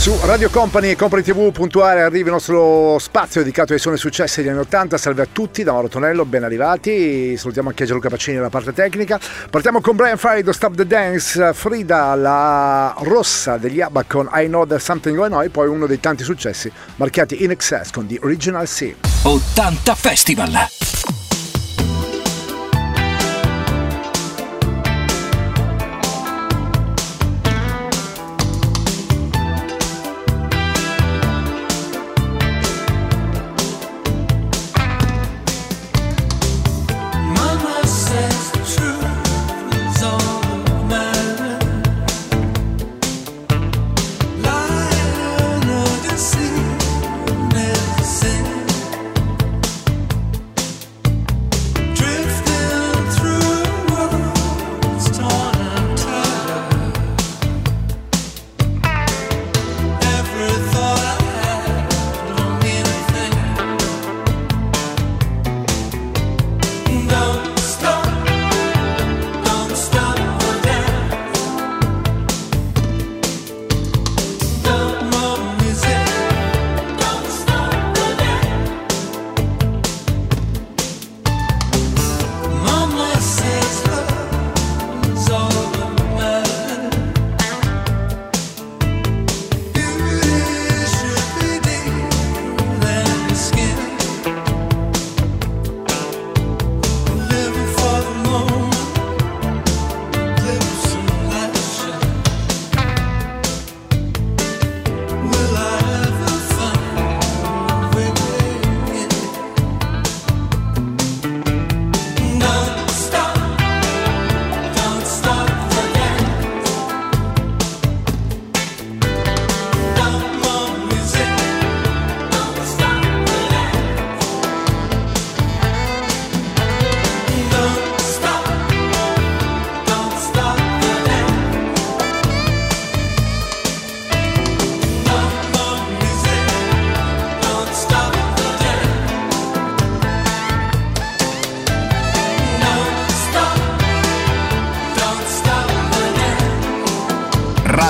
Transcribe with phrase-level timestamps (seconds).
[0.00, 4.40] Su Radio Company e Company TV puntuale arriva il nostro spazio dedicato ai suoni successi
[4.40, 4.96] degli anni 80.
[4.96, 7.36] Salve a tutti da Mauro Tonello, ben arrivati.
[7.36, 9.20] Salutiamo anche Angelo Capacini nella parte tecnica.
[9.50, 14.46] Partiamo con Brian Fry, Do Stop the Dance, Frida, la rossa degli ABBA con I
[14.46, 18.06] Know There's Something Going On e poi uno dei tanti successi marchiati in excess con
[18.06, 18.94] The Original C.
[19.24, 21.19] 80 Festival.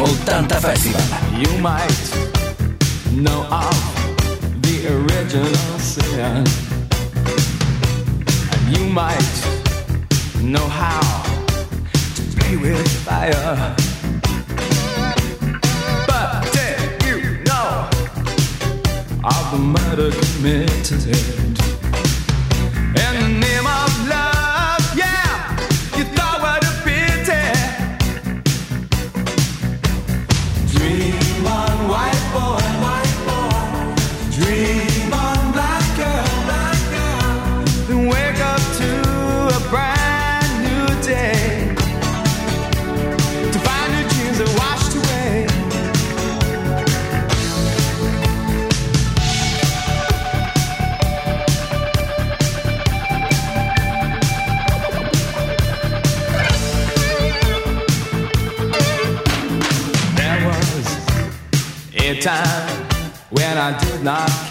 [0.00, 1.00] 80 Festival.
[1.40, 1.90] You might
[3.12, 3.74] know of
[4.62, 6.46] the original sin.
[8.52, 9.34] And you might
[10.40, 11.00] know how
[12.14, 13.74] to play with fire.
[16.06, 17.90] But did you know
[19.24, 21.37] of the murder committed?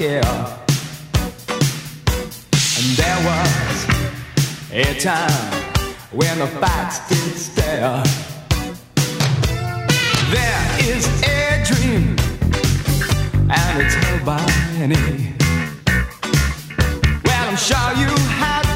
[0.07, 0.21] Care.
[2.77, 3.75] And there was
[4.71, 5.53] a time
[6.11, 8.03] when the facts did stare.
[10.35, 12.15] There is a dream,
[13.49, 14.45] and it's held by
[14.77, 15.33] many.
[17.25, 18.66] Well, I'm sure you have.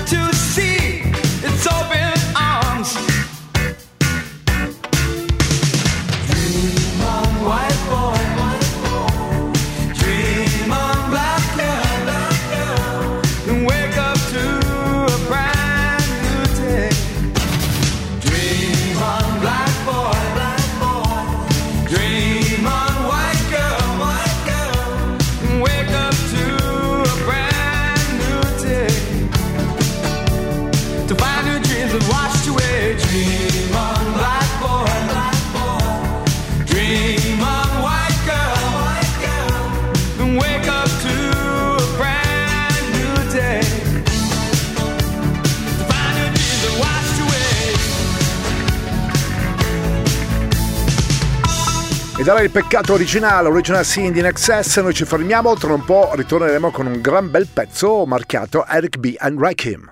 [52.21, 56.11] Ed era il peccato originale, original scene in excess, noi ci fermiamo, tra un po'
[56.13, 59.15] ritorneremo con un gran bel pezzo marchiato Eric B.
[59.17, 59.91] and Rakim.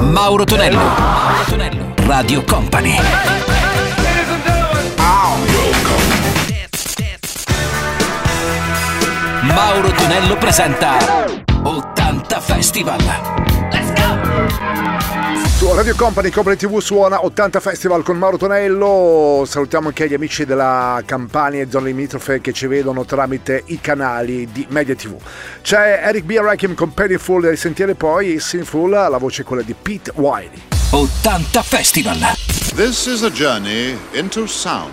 [0.00, 2.94] Mauro Tonello, Mauro Tonello, Radio Company.
[9.42, 10.98] Mauro Tonello presenta
[11.64, 13.45] 80 Festival.
[15.66, 19.42] Su Radio Company, Company TV suona 80 Festival con Mauro Tonello.
[19.44, 24.46] Salutiamo anche gli amici della Campania e zone limitrofe che ci vedono tramite i canali
[24.52, 25.16] di Media TV.
[25.62, 26.36] C'è Eric B.
[26.36, 30.62] Rakim con Pennyful da risentire poi, Sinful, la voce è quella di Pete Wiley.
[30.90, 32.18] 80 Festival.
[32.76, 34.92] This is a journey into sound.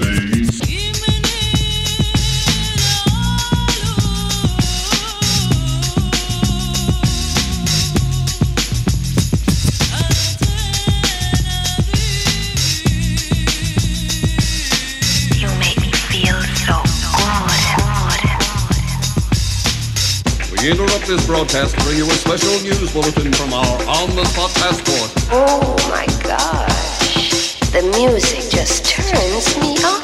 [21.11, 25.11] This broadcast to bring you a special news bulletin from our on-the-spot passport.
[25.27, 27.59] Oh my gosh.
[27.75, 29.99] The music just turns me on.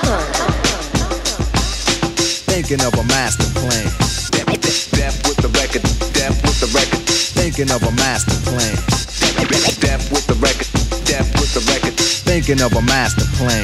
[2.52, 3.88] Thinking of a master plan.
[5.00, 7.00] Death with the record, death with the record.
[7.40, 8.76] Thinking of a master plan.
[9.80, 10.68] Death with the record,
[11.06, 11.96] death with the record.
[12.28, 13.64] Thinking of a master plan.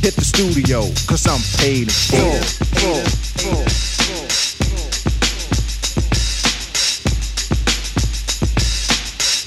[0.00, 2.42] hit the studio, cause I'm paid in full.
[2.78, 3.04] full,
[3.38, 3.64] full,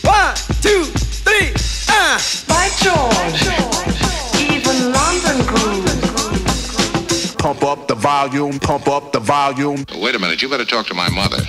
[0.10, 0.84] One, two,
[1.24, 1.53] three,
[1.89, 2.17] ah!
[2.48, 3.43] By George,
[4.39, 5.86] even London groove.
[7.38, 9.86] Pump up the volume, pump up the volume.
[9.96, 11.39] Wait a minute, you better talk to my mother.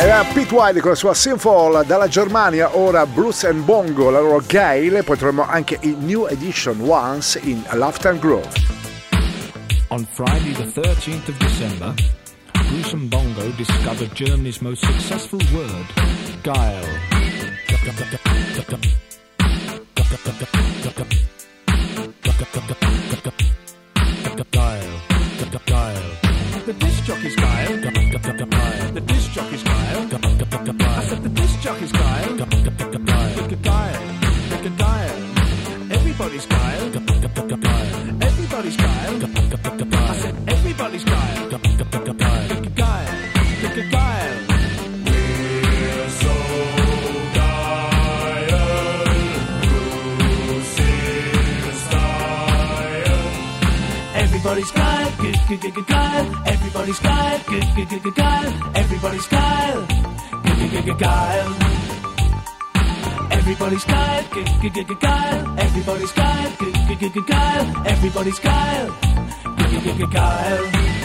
[0.00, 4.40] Era Pete Wiley con la sua Sinfall dalla Germania, ora Bruce and Bongo, la loro
[4.46, 8.40] Gale, poi troviamo anche in New Edition Once in Lifetime Grow.
[9.88, 11.94] On Friday the 13th of December,
[12.68, 15.86] Bruce and Bongo discovered Germany's most successful word,
[16.44, 16.86] guile.
[25.66, 26.18] Guile.
[26.66, 27.37] The disc jockeys
[31.68, 32.38] jockey's Kyle.
[32.38, 32.46] Kyle.
[34.78, 35.18] Kyle.
[35.90, 36.86] Everybody's Kyle.
[38.22, 39.02] Everybody's Kyle.
[40.08, 41.50] I said everybody's Kyle.
[41.50, 41.60] Kyle.
[43.90, 44.38] Kyle.
[45.04, 46.34] We're so
[54.14, 56.26] Everybody's Kyle, good, good, good, good, Kyle.
[56.46, 58.52] Everybody's Kyle, good, good, good, good, Kyle.
[58.74, 59.97] Everybody's Kyle.
[63.30, 65.54] Everybody's Kyle.
[65.58, 66.50] Everybody's Kyle.
[67.26, 67.86] Kyle.
[67.86, 68.96] Everybody's Kyle.
[69.58, 70.97] Everybody's Kyle.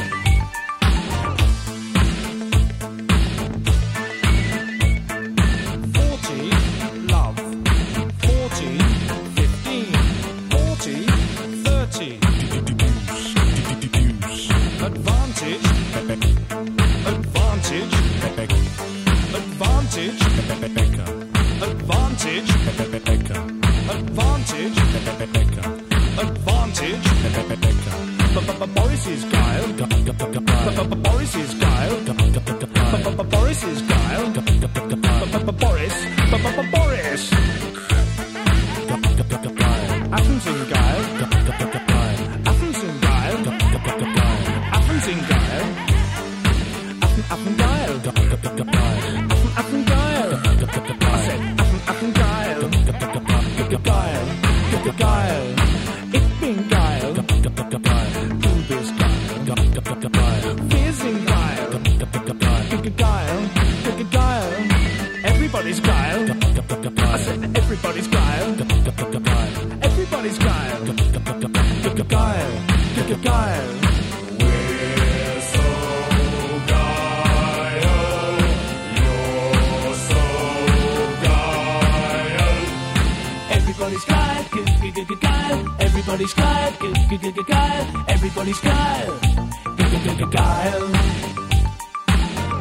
[83.73, 85.75] Everybody's Kyle, good, good, good, Kyle.
[85.79, 88.03] Everybody's Kyle, good, good, good, good, Kyle.
[88.07, 90.95] Everybody's Kyle, good, good, good, good, Kyle.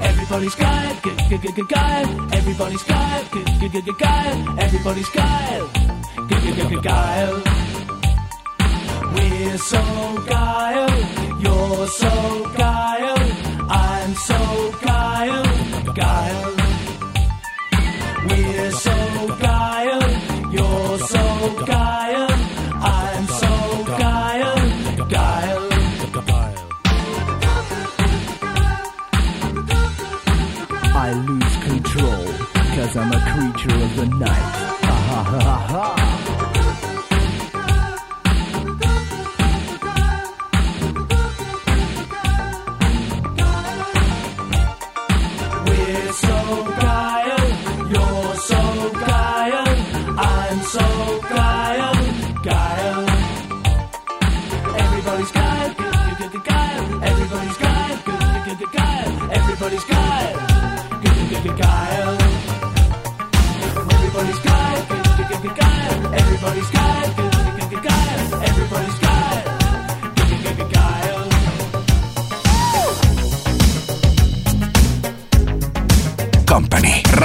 [0.03, 2.35] Everybody's Kyle, good, good, good, good, Kyle.
[2.35, 4.59] Everybody's Kyle, good, good, good, good, Kyle.
[4.59, 5.68] Everybody's Kyle,
[6.16, 7.42] good, good, good, good, Kyle.
[9.12, 10.90] We're so guile,
[11.40, 13.18] you're so guile,
[13.68, 15.44] I'm so guile,
[15.92, 16.57] guile.
[18.31, 19.71] We're so guile.
[21.50, 21.81] God.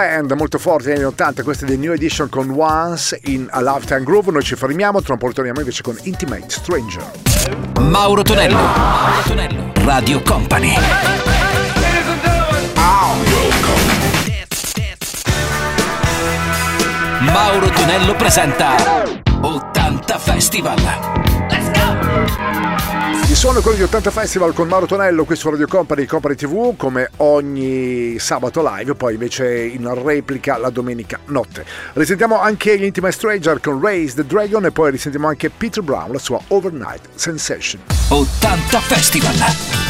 [0.00, 3.60] Band molto forti negli anni 80, questa è The New Edition con Once in a
[3.60, 4.30] Lifetime Groove.
[4.30, 7.04] Noi ci fermiamo, tra un po' ritorniamo invece con Intimate Stranger.
[7.80, 8.56] Mauro Tonello.
[8.56, 9.72] Mauro Tonello.
[9.74, 10.74] Radio Company.
[17.18, 19.04] Mauro Tonello presenta
[19.42, 20.78] 80 Festival.
[21.50, 22.49] Il
[23.36, 26.74] suono è quello di 80 Festival con Mauro Tonello qui su Radio Company, Company TV,
[26.76, 31.64] come ogni sabato live, poi invece in replica la domenica notte.
[31.92, 36.10] Risentiamo anche gli Intimate Stranger con Raise the Dragon e poi risentiamo anche Peter Brown,
[36.10, 37.82] la sua Overnight Sensation.
[38.08, 39.89] 80 Festival.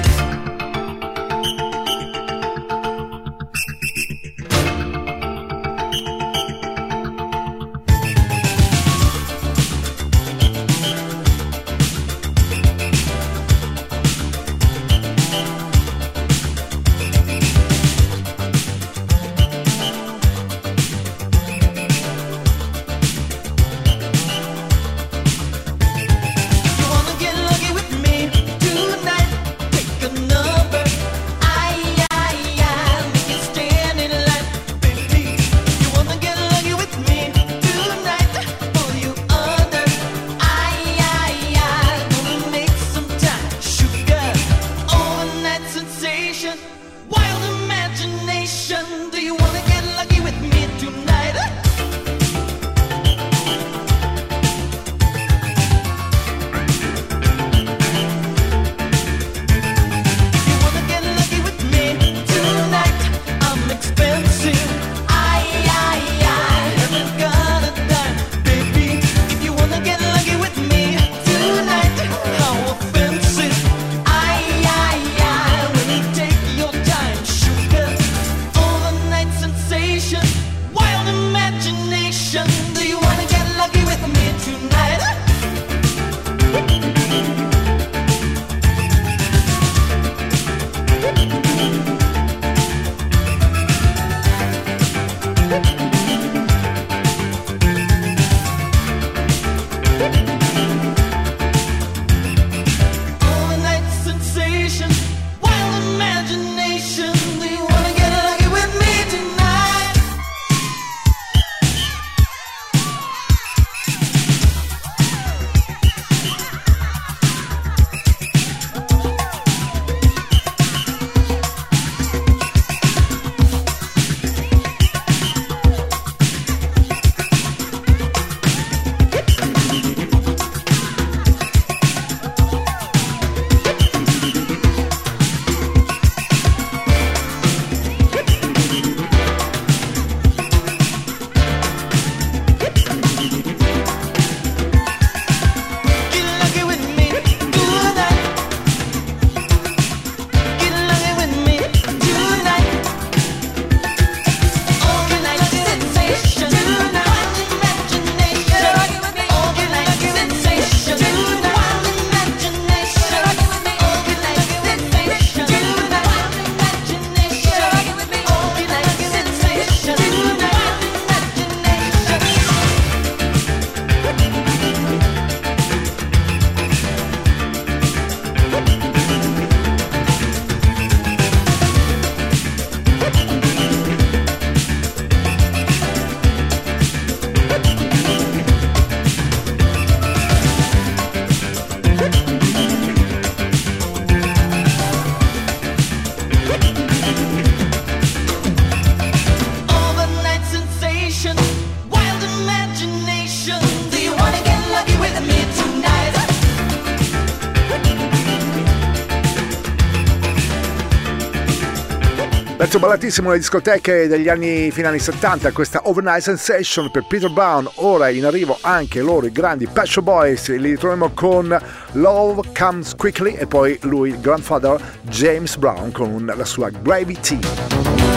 [212.61, 218.09] Pezzo ballatissimo nelle discoteche degli anni finali 70, questa Overnight Sensation per Peter Brown, ora
[218.09, 221.59] in arrivo anche loro i grandi Passion Boys, li ritroviamo con
[221.93, 228.10] Love Comes Quickly e poi lui, il grandfather James Brown con la sua Gravity.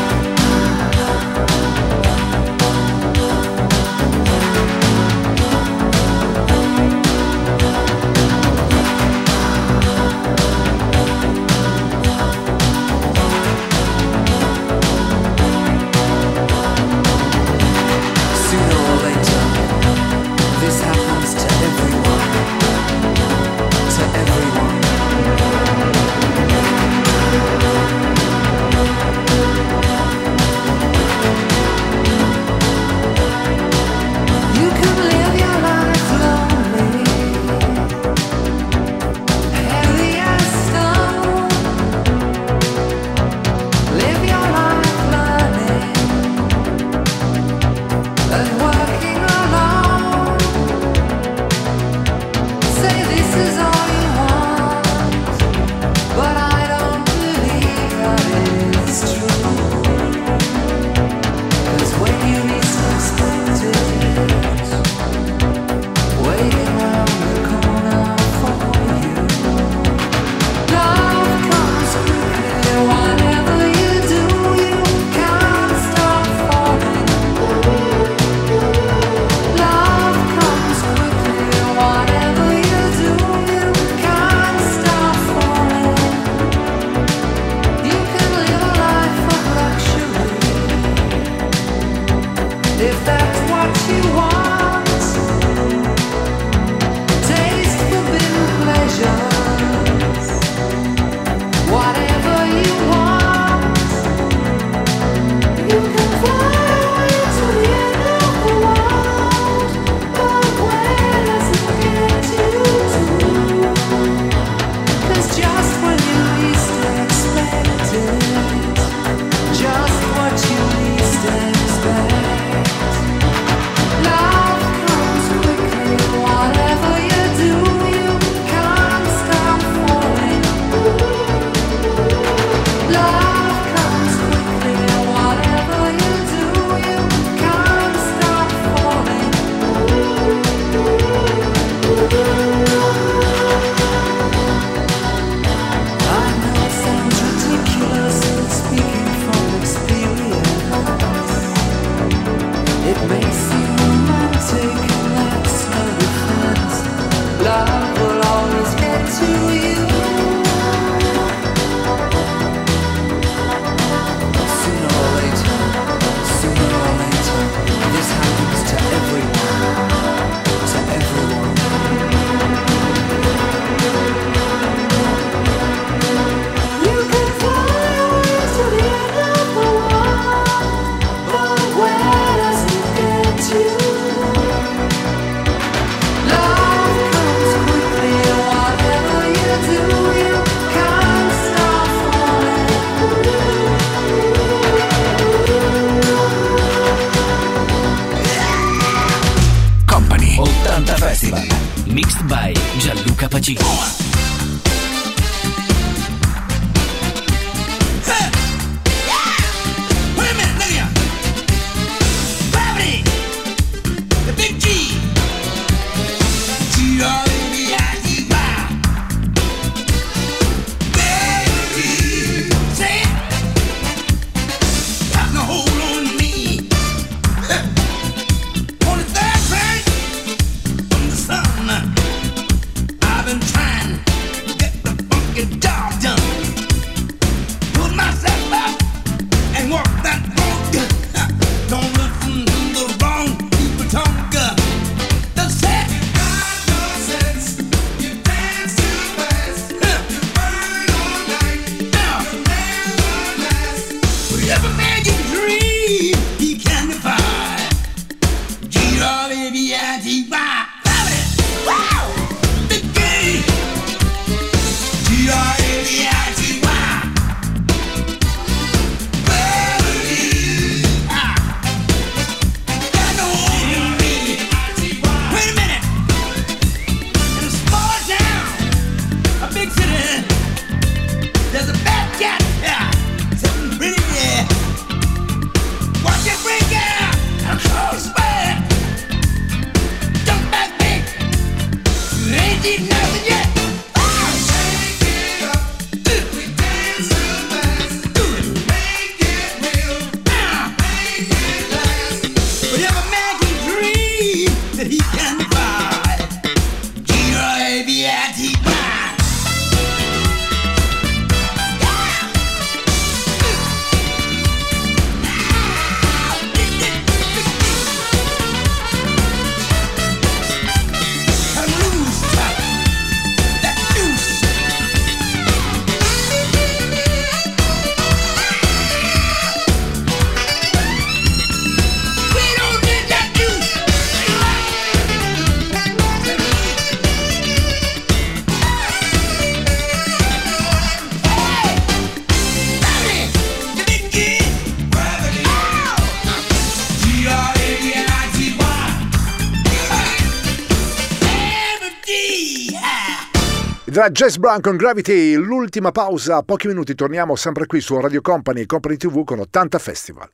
[354.05, 358.67] Da Jess Brown con Gravity, l'ultima pausa, pochi minuti torniamo sempre qui su Radio Company,
[358.67, 360.29] Company TV con 80 Festival.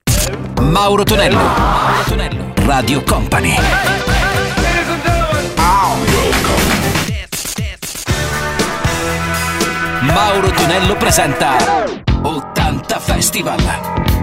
[0.60, 3.54] Mauro Tonello, Mauro Tonello, Radio Company.
[10.00, 11.56] Mauro Tonello presenta
[12.22, 13.60] 80 Festival.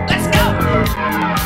[0.09, 1.36] Let's go!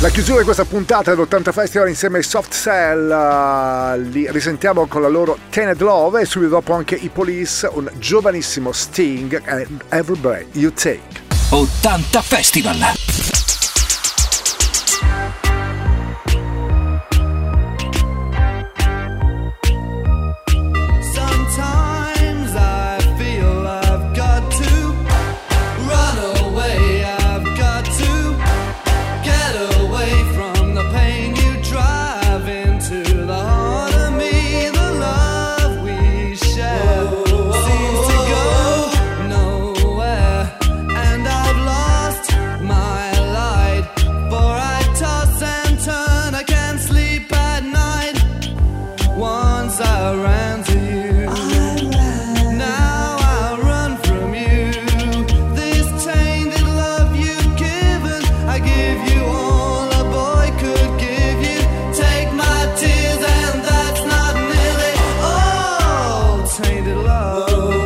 [0.00, 5.02] La chiusura di questa puntata dell'80 Festival insieme ai Soft Cell, uh, li risentiamo con
[5.02, 9.82] la loro Tened Love e subito dopo anche i Police, un giovanissimo Sting eh, and
[9.88, 11.24] Every Breath You Take.
[11.50, 13.35] 80 Festival!
[67.16, 67.85] love.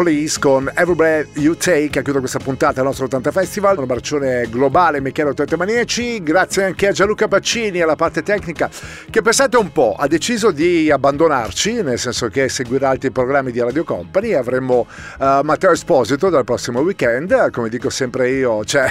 [0.00, 3.76] Police con Every Breath You Take a chiude questa puntata del nostro 80 Festival.
[3.76, 8.70] Un abbraccione globale mi chiedo 80 maniaci grazie anche a Gianluca Paccini alla parte tecnica
[9.10, 13.60] che pensate un po' ha deciso di abbandonarci nel senso che seguirà altri programmi di
[13.60, 14.32] Radio Company.
[14.32, 14.86] Avremo
[15.20, 17.50] eh, Matteo Esposito dal prossimo weekend.
[17.50, 18.90] Come dico sempre io cioè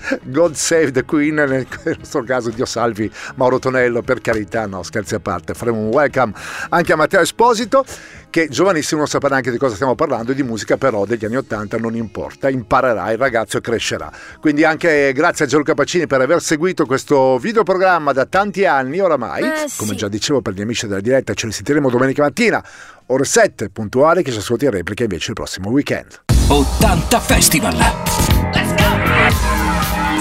[0.24, 1.66] God save the Queen, nel
[1.98, 6.32] nostro caso Dio salvi Mauro Tonello, per carità, no, scherzi a parte, faremo un welcome
[6.70, 7.84] anche a Matteo Esposito,
[8.30, 11.36] che giovanissimo non saprà neanche di cosa stiamo parlando, e di musica però degli anni
[11.36, 14.10] Ottanta non importa, imparerà il ragazzo e crescerà.
[14.40, 19.42] Quindi anche grazie a Gianluca Pacini per aver seguito questo videoprogramma da tanti anni oramai,
[19.42, 19.78] Eh, sì.
[19.78, 22.62] come già dicevo per gli amici della diretta, ce li sentiremo domenica mattina,
[23.06, 26.22] ore 7, puntuali, che ci ascolti in replica invece il prossimo weekend.
[26.48, 27.76] 80 Festival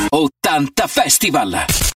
[0.09, 1.65] 80 Festival